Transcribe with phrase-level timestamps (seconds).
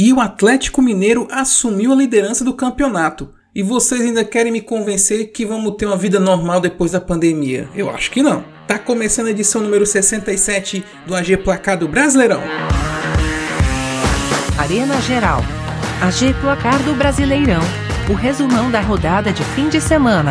[0.00, 3.30] E o Atlético Mineiro assumiu a liderança do campeonato.
[3.52, 7.68] E vocês ainda querem me convencer que vamos ter uma vida normal depois da pandemia?
[7.74, 8.44] Eu acho que não.
[8.68, 12.40] Tá começando a edição número 67 do AG Placar do Brasileirão.
[14.56, 15.40] Arena Geral.
[16.00, 17.62] AG Placar do Brasileirão.
[18.08, 20.30] O resumão da rodada de fim de semana.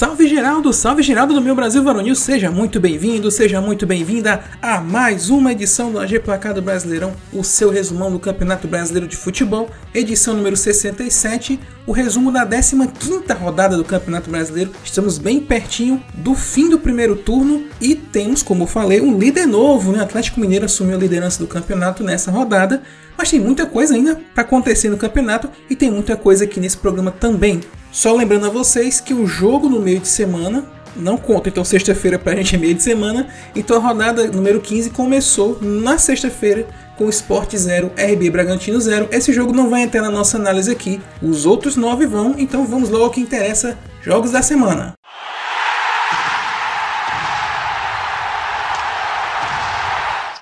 [0.00, 4.80] Salve Geraldo, salve Geraldo do meu Brasil Varonil, seja muito bem-vindo, seja muito bem-vinda a
[4.80, 9.14] mais uma edição do AG Placar do Brasileirão, o seu resumão do Campeonato Brasileiro de
[9.14, 14.72] Futebol, edição número 67, o resumo da 15ª rodada do Campeonato Brasileiro.
[14.82, 19.44] Estamos bem pertinho do fim do primeiro turno e temos, como eu falei, um líder
[19.44, 19.98] novo, né?
[19.98, 22.82] O Atlético Mineiro assumiu a liderança do campeonato nessa rodada,
[23.18, 26.78] mas tem muita coisa ainda para acontecer no campeonato e tem muita coisa aqui nesse
[26.78, 27.60] programa também.
[27.92, 32.18] Só lembrando a vocês que o jogo no meio de semana não conta, então sexta-feira
[32.18, 33.28] pra gente é meio de semana.
[33.54, 39.08] Então a rodada número 15 começou na sexta-feira com Sport 0, RB Bragantino 0.
[39.10, 42.90] Esse jogo não vai entrar na nossa análise aqui, os outros nove vão, então vamos
[42.90, 44.94] logo ao que interessa: jogos da semana.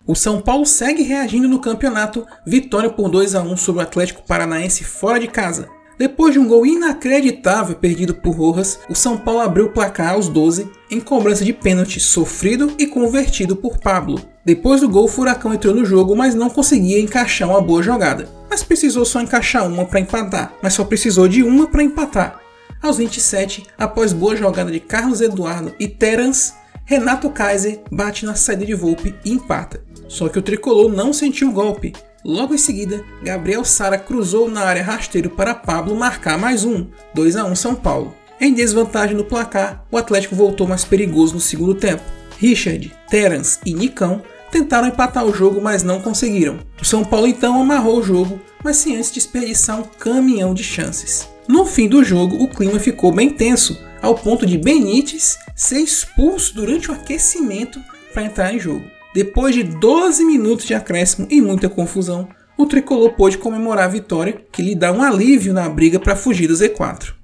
[0.07, 4.23] O São Paulo segue reagindo no campeonato, vitória por 2 a 1 sobre o Atlético
[4.27, 5.78] Paranaense fora de casa.
[5.99, 10.29] Depois de um gol inacreditável perdido por Rojas, o São Paulo abriu o placar aos
[10.29, 14.21] 12 em cobrança de pênalti sofrido e convertido por Pablo.
[14.45, 18.29] Depois do gol, o Furacão entrou no jogo, mas não conseguia encaixar uma boa jogada.
[18.49, 22.41] Mas precisou só encaixar uma para empatar, mas só precisou de uma para empatar.
[22.81, 26.55] Aos 27, após boa jogada de Carlos Eduardo e Terans,
[26.85, 29.83] Renato Kaiser bate na saída de Volpe e empata.
[30.07, 31.93] Só que o tricolor não sentiu o golpe
[32.25, 37.37] Logo em seguida, Gabriel Sara cruzou na área rasteiro para Pablo marcar mais um, 2
[37.37, 38.15] a 1 São Paulo.
[38.41, 42.03] Em desvantagem no placar, o Atlético voltou mais perigoso no segundo tempo.
[42.39, 46.59] Richard, Terence e Nicão tentaram empatar o jogo, mas não conseguiram.
[46.81, 51.29] O São Paulo então amarrou o jogo, mas sem antes desperdiçar um caminhão de chances.
[51.47, 56.55] No fim do jogo, o clima ficou bem tenso, ao ponto de Benítez ser expulso
[56.55, 57.81] durante o aquecimento
[58.13, 58.85] para entrar em jogo.
[59.19, 64.45] Depois de 12 minutos de acréscimo e muita confusão, o tricolor pôde comemorar a vitória,
[64.53, 67.15] que lhe dá um alívio na briga para fugir do Z4.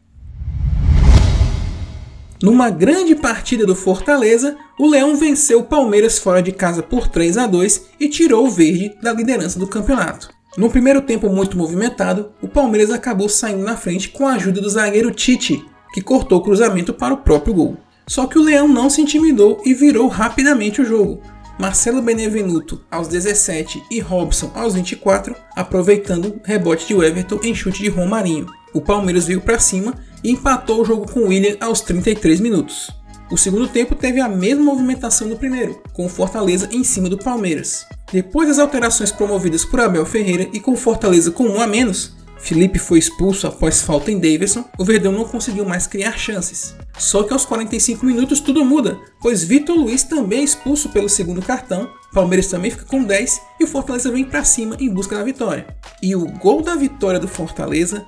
[2.43, 7.39] Numa grande partida do Fortaleza, o Leão venceu o Palmeiras fora de casa por 3
[7.39, 10.31] a 2 e tirou o verde da liderança do campeonato.
[10.59, 14.69] No primeiro tempo muito movimentado, o Palmeiras acabou saindo na frente com a ajuda do
[14.69, 17.77] zagueiro Tite, que cortou o cruzamento para o próprio gol.
[18.05, 21.23] Só que o Leão não se intimidou e virou rapidamente o jogo,
[21.59, 27.89] Marcelo Benevenuto aos 17 e Robson aos 24, aproveitando rebote de Everton em chute de
[27.89, 28.47] Romarinho.
[28.73, 32.91] O Palmeiras veio para cima e empatou o jogo com o William aos 33 minutos.
[33.31, 37.87] O segundo tempo teve a mesma movimentação do primeiro, com Fortaleza em cima do Palmeiras.
[38.13, 42.13] Depois das alterações promovidas por Abel Ferreira e com Fortaleza com um a menos,
[42.45, 46.77] Felipe foi expulso após falta em Davidson, o Verdão não conseguiu mais criar chances.
[46.99, 51.41] Só que aos 45 minutos tudo muda, pois Vitor Luiz também é expulso pelo segundo
[51.41, 55.25] cartão, Palmeiras também fica com 10 e o Fortaleza vem para cima em busca da
[55.25, 55.67] vitória.
[56.03, 58.05] E o gol da vitória do Fortaleza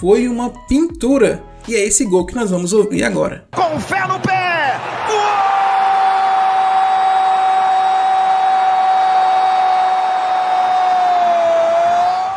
[0.00, 3.46] foi uma pintura, e é esse gol que nós vamos ouvir agora.
[3.54, 4.37] Com fé no pé!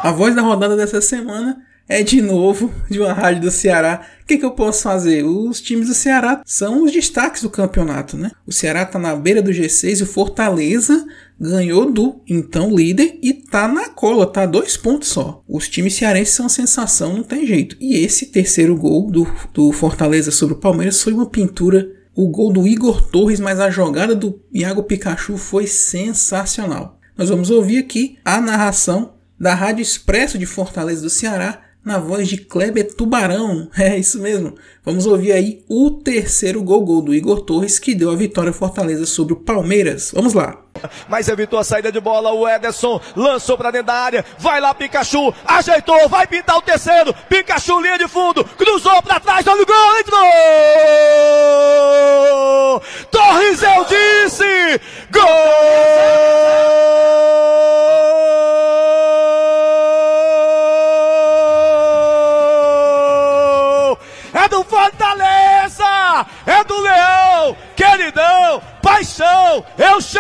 [0.04, 4.02] A voz da rodada dessa semana é de novo de uma rádio do Ceará.
[4.24, 5.24] O que, que eu posso fazer?
[5.24, 8.32] Os times do Ceará são os destaques do campeonato, né?
[8.48, 11.06] O Ceará está na beira do G6 e o Fortaleza
[11.40, 15.44] ganhou do então líder e tá na cola, tá dois pontos só.
[15.48, 17.78] Os times cearenses são sensação, não tem jeito.
[17.80, 21.88] E esse terceiro gol do, do Fortaleza sobre o Palmeiras foi uma pintura.
[22.16, 27.00] O gol do Igor Torres, mas a jogada do Iago Pikachu foi sensacional.
[27.16, 32.28] Nós vamos ouvir aqui a narração da Rádio Expresso de Fortaleza do Ceará, na voz
[32.28, 33.68] de Kleber Tubarão.
[33.76, 34.54] É isso mesmo.
[34.86, 39.08] Vamos ouvir aí o terceiro gol, gol do Igor Torres, que deu a vitória Fortaleza
[39.08, 40.12] sobre o Palmeiras.
[40.14, 40.62] Vamos lá.
[41.10, 44.76] Mas evitou a saída de bola, o Ederson lançou para dentro da área, vai lá
[44.76, 49.66] Pikachu, ajeitou, vai pintar o terceiro, Pikachu linha de fundo, cruzou para trás, olha o
[49.66, 50.20] gol, entrou!
[53.12, 54.80] Torres eu disse!
[55.12, 56.51] Gol!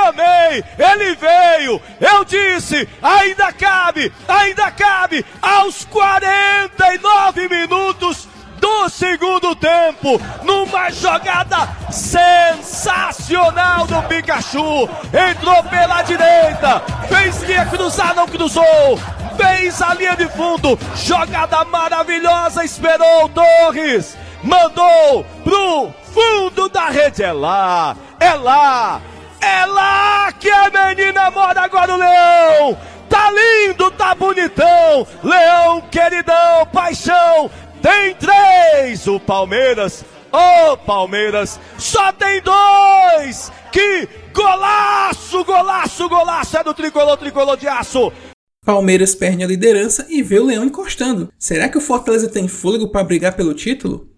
[0.01, 8.27] Chamei, ele veio, eu disse, ainda cabe, ainda cabe, aos 49 minutos
[8.59, 14.89] do segundo tempo, numa jogada sensacional do Pikachu,
[15.31, 18.99] entrou pela direita, fez ia cruzar, não cruzou,
[19.35, 27.31] fez a linha de fundo, jogada maravilhosa, esperou Torres, mandou pro fundo da rede, é
[27.31, 29.01] lá, é lá,
[29.41, 32.77] é lá que a menina mora agora o Leão,
[33.09, 37.49] tá lindo, tá bonitão, Leão queridão, paixão,
[37.81, 40.05] tem três o Palmeiras.
[40.33, 43.51] Ô oh, Palmeiras, só tem dois!
[43.69, 46.57] Que golaço, golaço, golaço!
[46.57, 48.13] É do tricolor, tricolor de aço!
[48.63, 51.33] Palmeiras perde a liderança e vê o Leão encostando.
[51.37, 54.10] Será que o Fortaleza tem fôlego para brigar pelo título?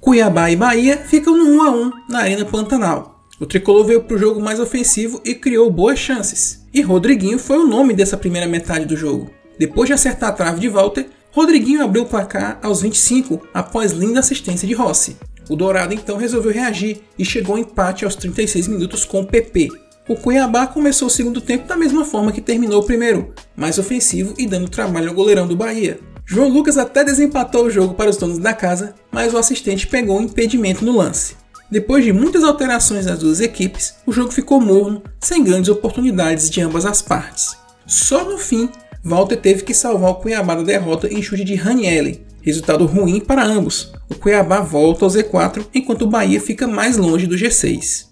[0.00, 3.24] Cuiabá e Bahia ficam no 1 a 1 na Arena Pantanal.
[3.40, 6.64] O tricolor veio para o jogo mais ofensivo e criou boas chances.
[6.72, 9.30] E Rodriguinho foi o nome dessa primeira metade do jogo.
[9.58, 14.20] Depois de acertar a trave de Walter, Rodriguinho abriu o placar aos 25 após linda
[14.20, 15.16] assistência de Rossi.
[15.48, 19.68] O Dourado então resolveu reagir e chegou ao empate aos 36 minutos com o PP.
[20.08, 24.32] O Cuiabá começou o segundo tempo da mesma forma que terminou o primeiro, mais ofensivo
[24.38, 26.00] e dando trabalho ao goleirão do Bahia.
[26.30, 30.18] João Lucas até desempatou o jogo para os donos da casa, mas o assistente pegou
[30.18, 31.34] um impedimento no lance.
[31.70, 36.60] Depois de muitas alterações das duas equipes, o jogo ficou morno, sem grandes oportunidades de
[36.60, 37.56] ambas as partes.
[37.86, 38.68] Só no fim
[39.02, 43.42] Walter teve que salvar o Cuiabá da derrota em chute de Ranielli, resultado ruim para
[43.42, 43.90] ambos.
[44.10, 48.06] O Cuiabá volta ao Z4 enquanto o Bahia fica mais longe do G6.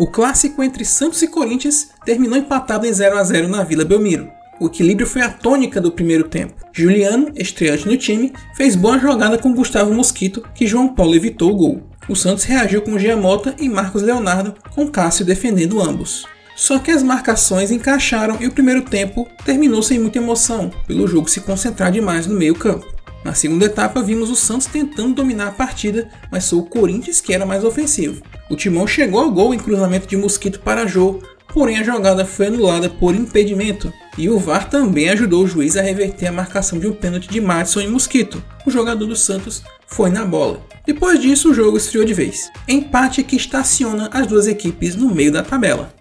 [0.00, 4.41] O clássico entre Santos e Corinthians terminou empatado em 0 a 0 na Vila Belmiro.
[4.60, 6.54] O equilíbrio foi a tônica do primeiro tempo.
[6.72, 11.56] Juliano, estreante no time, fez boa jogada com Gustavo Mosquito, que João Paulo evitou o
[11.56, 11.82] gol.
[12.08, 16.26] O Santos reagiu com Giamota e Marcos Leonardo, com Cássio defendendo ambos.
[16.54, 21.28] Só que as marcações encaixaram e o primeiro tempo terminou sem muita emoção, pelo jogo
[21.28, 22.86] se concentrar demais no meio-campo.
[23.24, 27.32] Na segunda etapa, vimos o Santos tentando dominar a partida, mas foi o Corinthians que
[27.32, 28.22] era mais ofensivo.
[28.50, 31.20] O Timão chegou ao gol em cruzamento de Mosquito para Jô,
[31.52, 35.82] porém a jogada foi anulada por impedimento, e o VAR também ajudou o juiz a
[35.82, 38.42] reverter a marcação de um pênalti de Madison em Mosquito.
[38.66, 40.60] O jogador do Santos foi na bola.
[40.86, 42.50] Depois disso, o jogo esfriou de vez.
[42.68, 45.94] Empate que estaciona as duas equipes no meio da tabela.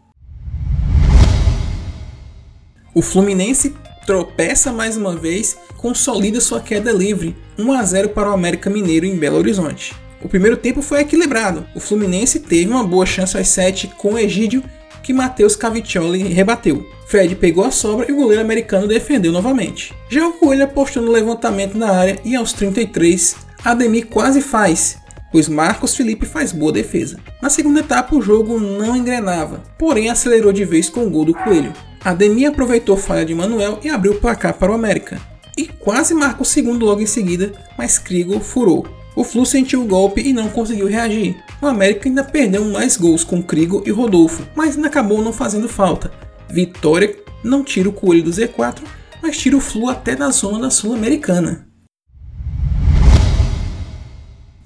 [2.94, 3.74] O Fluminense
[4.06, 9.06] tropeça mais uma vez, consolida sua queda livre, 1 a 0 para o América Mineiro
[9.06, 9.94] em Belo Horizonte.
[10.22, 11.66] O primeiro tempo foi equilibrado.
[11.74, 14.63] O Fluminense teve uma boa chance às 7 com o Egídio,
[15.02, 16.86] que Matheus Caviccioli rebateu.
[17.12, 19.94] Fred pegou a sobra e o goleiro americano defendeu novamente.
[20.08, 23.36] Já o Coelho apostou no levantamento na área e aos 33,
[23.66, 24.98] Ademir quase faz,
[25.30, 27.19] pois Marcos Felipe faz boa defesa.
[27.42, 31.34] Na segunda etapa o jogo não engrenava, porém acelerou de vez com o gol do
[31.34, 31.74] Coelho.
[32.02, 35.19] Ademir aproveitou falha de Manuel e abriu o placar para o América.
[35.58, 38.88] E quase marca o segundo logo em seguida, mas Krigo furou.
[39.18, 41.36] O Flu sentiu o golpe e não conseguiu reagir.
[41.62, 45.68] O América ainda perdeu mais gols com Krigo e Rodolfo, mas ainda acabou não fazendo
[45.68, 46.10] falta.
[46.51, 48.81] Vitória não tira o coelho do Z4,
[49.21, 51.67] mas tira o Flu até da zona Sul-Americana.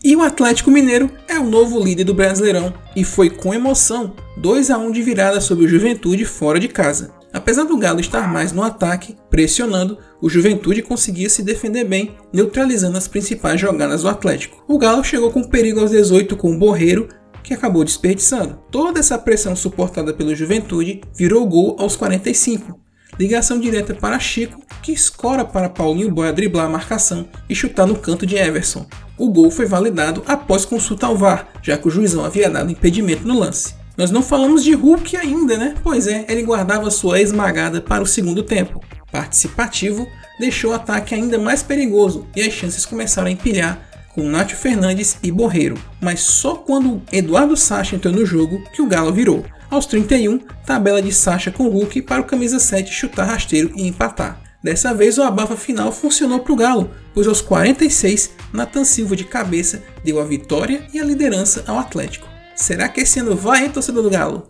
[0.04, 4.70] E o Atlético Mineiro é o novo líder do Brasileirão e foi com emoção 2
[4.70, 7.14] a 1 de virada sobre o Juventude fora de casa.
[7.34, 12.98] Apesar do Galo estar mais no ataque, pressionando, o Juventude conseguia se defender bem, neutralizando
[12.98, 14.64] as principais jogadas do Atlético.
[14.68, 17.10] O Galo chegou com perigo aos 18 com o Borreiro,
[17.46, 18.60] que acabou desperdiçando.
[18.72, 22.80] Toda essa pressão suportada pelo Juventude virou gol aos 45.
[23.20, 27.96] Ligação direta para Chico, que escora para Paulinho Boia driblar a marcação e chutar no
[27.96, 28.86] canto de Everson.
[29.18, 33.26] O gol foi validado após consulta ao VAR, já que o juizão havia dado impedimento
[33.26, 33.76] no lance.
[33.96, 35.76] Nós não falamos de Hulk ainda, né?
[35.82, 38.84] Pois é, ele guardava sua esmagada para o segundo tempo.
[39.10, 40.06] Participativo,
[40.38, 45.18] deixou o ataque ainda mais perigoso e as chances começaram a empilhar com Nátio Fernandes
[45.22, 45.78] e Borreiro.
[46.02, 49.46] Mas só quando Eduardo Sacha entrou no jogo que o Galo virou.
[49.70, 54.42] Aos 31, tabela de Sacha com Hulk para o camisa 7 chutar rasteiro e empatar.
[54.64, 59.26] Dessa vez o abafa final funcionou para o Galo, pois aos 46, Nathan Silva de
[59.26, 62.28] cabeça deu a vitória e a liderança ao Atlético.
[62.56, 64.50] Será que esse ano vai, hein, torcedor do Galo?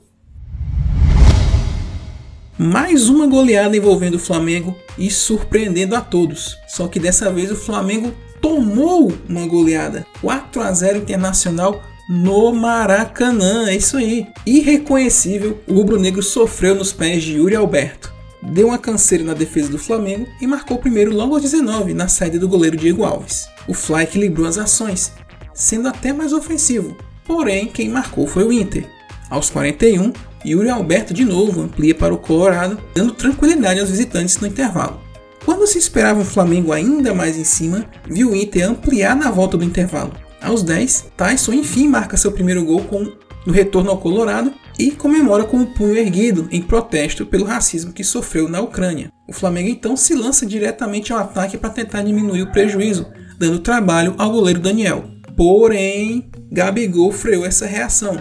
[2.58, 6.56] Mais uma goleada envolvendo o Flamengo e surpreendendo a todos.
[6.68, 8.14] Só que dessa vez o Flamengo
[8.46, 10.06] tomou uma goleada.
[10.22, 13.68] 4 a 0 Internacional no Maracanã.
[13.68, 14.28] É isso aí.
[14.46, 18.14] Irreconhecível, o rubro-negro sofreu nos pés de Yuri Alberto.
[18.44, 22.38] deu uma canseira na defesa do Flamengo e marcou primeiro logo aos 19 na saída
[22.38, 23.48] do goleiro Diego Alves.
[23.68, 25.14] O Fly equilibrou as ações,
[25.52, 28.88] sendo até mais ofensivo, porém quem marcou foi o Inter.
[29.28, 30.14] Aos 41,
[30.46, 35.05] Yuri Alberto de novo amplia para o Colorado, dando tranquilidade aos visitantes no intervalo.
[35.44, 39.58] Quando se esperava um Flamengo ainda mais em cima, viu o Inter ampliar na volta
[39.58, 40.14] do intervalo.
[40.42, 43.12] Aos 10, Tyson enfim marca seu primeiro gol com
[43.46, 48.04] no retorno ao Colorado e comemora com o punho erguido em protesto pelo racismo que
[48.04, 49.12] sofreu na Ucrânia.
[49.28, 53.06] O Flamengo então se lança diretamente ao ataque para tentar diminuir o prejuízo,
[53.38, 55.06] dando trabalho ao goleiro Daniel.
[55.36, 58.18] Porém, Gabigol freou essa reação.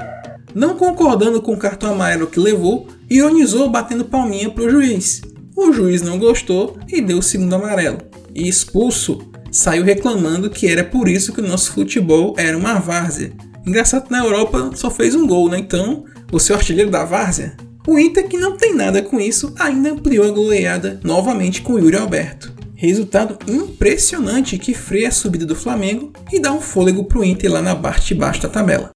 [0.54, 5.20] Não concordando com o cartão amarelo que levou, ironizou batendo palminha para o juiz.
[5.56, 7.98] O juiz não gostou e deu o segundo amarelo.
[8.34, 13.32] E expulso, saiu reclamando que era por isso que o nosso futebol era uma várzea.
[13.64, 15.58] Engraçado na Europa só fez um gol, né?
[15.58, 17.56] Então, você é o artilheiro da várzea?
[17.86, 21.96] O Inter, que não tem nada com isso, ainda ampliou a goleada novamente com Yuri
[21.96, 22.52] Alberto.
[22.74, 27.52] Resultado impressionante que freia a subida do Flamengo e dá um fôlego para o Inter
[27.52, 28.93] lá na parte de baixo da tabela.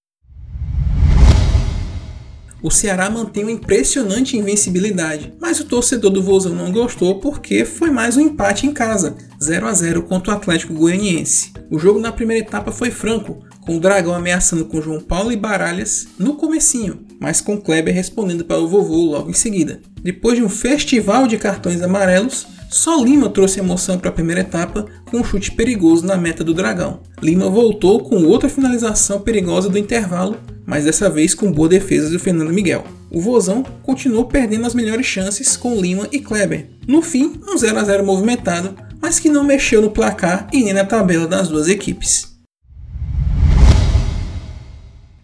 [2.60, 7.88] O Ceará mantém uma impressionante invencibilidade, mas o torcedor do Vozão não gostou porque foi
[7.88, 11.52] mais um empate em casa, 0 a 0 contra o Atlético Goianiense.
[11.70, 15.36] O jogo na primeira etapa foi franco, com o Dragão ameaçando com João Paulo e
[15.36, 19.80] Baralhas no comecinho, mas com Kleber respondendo para o vovô logo em seguida.
[20.02, 24.84] Depois de um festival de cartões amarelos, só Lima trouxe emoção para a primeira etapa
[25.08, 27.02] com um chute perigoso na meta do Dragão.
[27.22, 30.36] Lima voltou com outra finalização perigosa do intervalo,
[30.68, 32.84] mas dessa vez com boa defesa do Fernando Miguel.
[33.10, 36.68] O Vozão continuou perdendo as melhores chances com Lima e Kleber.
[36.86, 40.74] No fim, um 0 a 0 movimentado, mas que não mexeu no placar e nem
[40.74, 42.36] na tabela das duas equipes.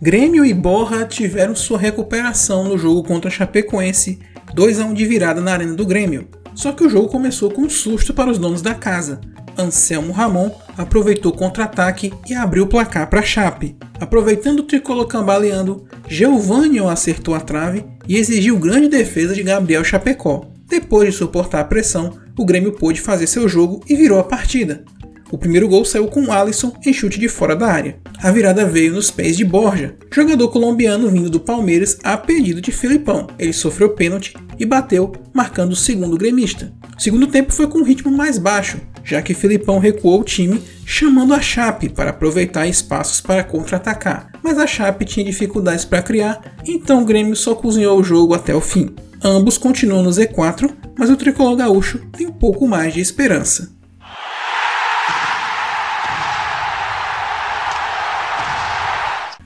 [0.01, 4.21] Grêmio e Borra tiveram sua recuperação no jogo contra Chapecoense,
[4.55, 6.27] 2 a 1 de virada na arena do Grêmio.
[6.55, 9.21] Só que o jogo começou com um susto para os donos da casa.
[9.59, 13.77] Anselmo Ramon aproveitou o contra-ataque e abriu o placar para Chape.
[14.01, 20.49] Aproveitando o tricolor cambaleando, Geovânio acertou a trave e exigiu grande defesa de Gabriel Chapecó.
[20.67, 24.85] Depois de suportar a pressão, o Grêmio pôde fazer seu jogo e virou a partida.
[25.31, 27.99] O primeiro gol saiu com Alisson em chute de fora da área.
[28.23, 32.71] A virada veio nos pés de Borja, jogador colombiano vindo do Palmeiras a pedido de
[32.71, 33.27] Filipão.
[33.39, 36.73] Ele sofreu pênalti e bateu, marcando o segundo gremista.
[36.97, 40.63] O segundo tempo foi com um ritmo mais baixo, já que Filipão recuou o time,
[40.87, 44.31] chamando a Chape para aproveitar espaços para contra-atacar.
[44.43, 48.55] Mas a Chape tinha dificuldades para criar, então o Grêmio só cozinhou o jogo até
[48.55, 48.95] o fim.
[49.23, 53.73] Ambos continuam no Z4, mas o tricolor gaúcho tem um pouco mais de esperança.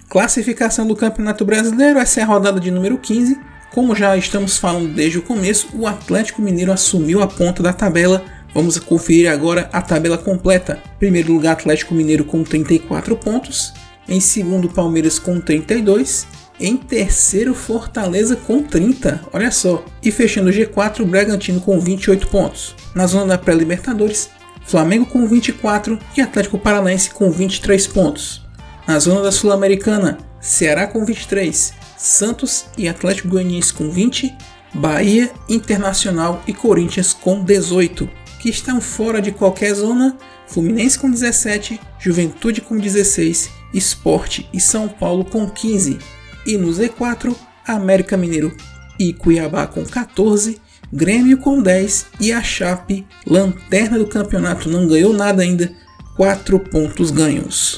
[0.08, 3.38] Classificação do Campeonato Brasileiro, essa é a rodada de número 15.
[3.70, 8.24] Como já estamos falando desde o começo, o Atlético Mineiro assumiu a ponta da tabela.
[8.54, 10.82] Vamos conferir agora a tabela completa.
[10.98, 13.72] Primeiro lugar, Atlético Mineiro com 34 pontos.
[14.08, 16.26] Em segundo, Palmeiras com 32.
[16.60, 19.20] Em terceiro, Fortaleza com 30.
[19.32, 19.84] Olha só.
[20.02, 22.74] E fechando o G4, Bragantino com 28 pontos.
[22.94, 24.30] Na zona da pré-Libertadores,
[24.64, 28.42] Flamengo com 24 e Atlético Paranaense com 23 pontos.
[28.86, 34.34] Na zona da Sul-Americana, Ceará com 23, Santos e Atlético Goianiense com 20,
[34.74, 38.08] Bahia, Internacional e Corinthians com 18.
[38.38, 40.16] Que estão fora de qualquer zona,
[40.46, 45.98] Fluminense com 17, Juventude com 16, Esporte e São Paulo com 15.
[46.46, 47.34] E no Z4,
[47.66, 48.56] América Mineiro
[48.98, 55.12] e Cuiabá com 14, Grêmio com 10 e a Chape, lanterna do campeonato, não ganhou
[55.12, 55.70] nada ainda,
[56.16, 57.77] 4 pontos ganhos.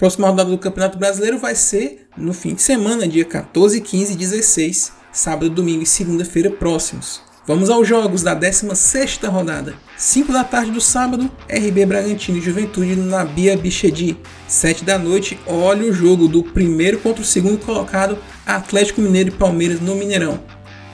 [0.00, 4.16] Próxima rodada do Campeonato Brasileiro vai ser no fim de semana, dia 14, 15 e
[4.16, 7.20] 16, sábado, domingo e segunda-feira próximos.
[7.46, 9.74] Vamos aos jogos da 16ª rodada.
[9.98, 14.16] 5 da tarde do sábado, RB Bragantino e Juventude na Bia Bichedi.
[14.48, 18.16] 7 da noite, olha o jogo do primeiro contra o segundo colocado,
[18.46, 20.40] Atlético Mineiro e Palmeiras no Mineirão.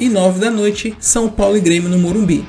[0.01, 2.45] E 9 da noite, São Paulo e Grêmio no Morumbi.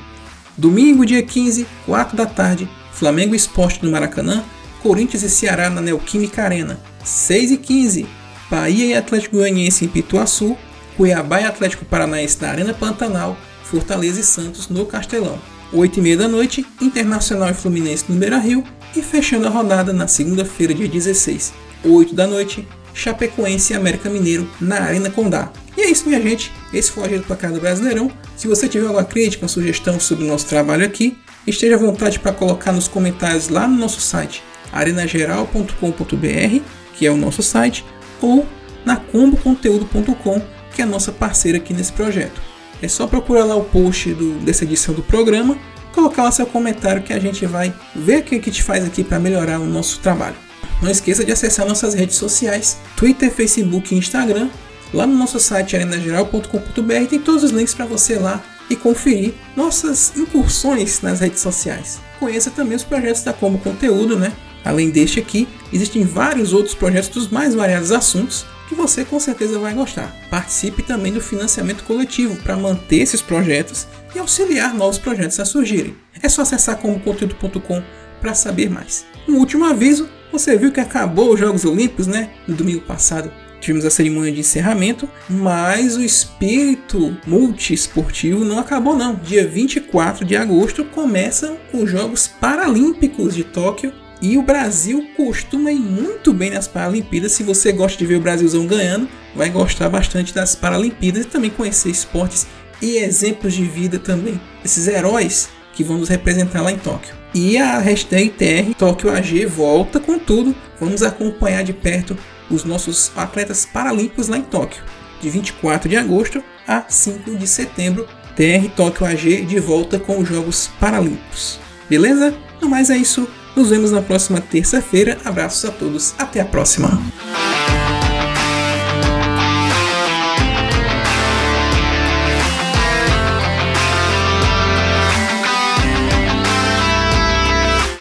[0.56, 4.44] Domingo, dia 15, 4 da tarde, Flamengo Esporte no Maracanã
[4.82, 6.78] Corinthians e Ceará na Neoquímica Arena.
[7.04, 8.06] 6 e 15,
[8.50, 10.56] Bahia e Atlético Goianiense em Pituaçu,
[10.96, 15.38] Cuiabá e Atlético Paranaense na Arena Pantanal, Fortaleza e Santos no Castelão.
[15.72, 18.64] 8 e meia da noite, Internacional e Fluminense no Beira Rio
[18.96, 21.52] e fechando a rodada na segunda-feira, dia 16,
[21.84, 25.52] 8 da noite, Chapecoense e América Mineiro na Arena Condá.
[25.76, 26.50] E é isso, minha gente.
[26.72, 28.10] Esse foi o Placado do Brasileirão.
[28.36, 31.16] Se você tiver alguma crítica, uma sugestão sobre o nosso trabalho aqui,
[31.46, 36.62] esteja à vontade para colocar nos comentários lá no nosso site arenageral.com.br,
[36.94, 37.84] que é o nosso site,
[38.20, 38.46] ou
[38.84, 40.42] na comboconteúdo.com,
[40.74, 42.40] que é a nossa parceira aqui nesse projeto.
[42.80, 45.58] É só procurar lá o post do, dessa edição do programa,
[45.92, 49.02] colocar lá seu comentário que a gente vai ver o que a gente faz aqui
[49.02, 50.36] para melhorar o nosso trabalho.
[50.80, 54.48] Não esqueça de acessar nossas redes sociais, Twitter, Facebook e Instagram.
[54.94, 60.16] Lá no nosso site arenageral.com.br tem todos os links para você lá e conferir nossas
[60.16, 62.00] incursões nas redes sociais.
[62.18, 64.32] Conheça também os projetos da Como Conteúdo, né?
[64.68, 69.58] Além deste aqui, existem vários outros projetos dos mais variados assuntos que você com certeza
[69.58, 70.14] vai gostar.
[70.28, 75.96] Participe também do financiamento coletivo para manter esses projetos e auxiliar novos projetos a surgirem.
[76.22, 77.82] É só acessar comoconteúdo.com
[78.20, 79.06] para saber mais.
[79.26, 82.28] Um último aviso, você viu que acabou os Jogos Olímpicos, né?
[82.46, 83.32] No domingo passado
[83.62, 89.14] tivemos a cerimônia de encerramento, mas o espírito multiesportivo não acabou não.
[89.14, 95.78] Dia 24 de agosto começam os Jogos Paralímpicos de Tóquio e o Brasil costuma ir
[95.78, 97.32] muito bem nas Paralimpíadas.
[97.32, 101.50] Se você gosta de ver o Brasilzão ganhando, vai gostar bastante das Paralimpíadas e também
[101.50, 102.46] conhecer esportes
[102.82, 104.40] e exemplos de vida também.
[104.64, 107.14] Esses heróis que vão nos representar lá em Tóquio.
[107.34, 110.54] E a hashtag TR Tóquio AG volta com tudo.
[110.80, 112.16] Vamos acompanhar de perto
[112.50, 114.82] os nossos atletas paralímpicos lá em Tóquio.
[115.20, 120.28] De 24 de agosto a 5 de setembro, TR Tóquio AG de volta com os
[120.28, 121.60] Jogos Paralímpicos.
[121.88, 122.34] Beleza?
[122.60, 123.28] No mais é isso.
[123.58, 125.18] Nos vemos na próxima terça-feira.
[125.24, 126.14] Abraços a todos.
[126.16, 126.90] Até a próxima.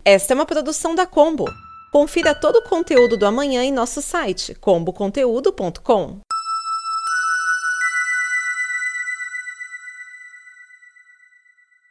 [0.05, 1.45] Esta é uma produção da Combo.
[1.91, 6.26] Confira todo o conteúdo do amanhã em nosso site comboconteúdo.com.